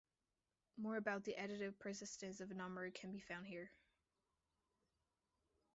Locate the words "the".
1.25-1.35